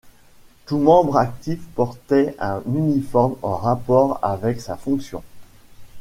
[0.65, 5.21] Tout membre actif portait un uniforme en rapport avec sa fonction.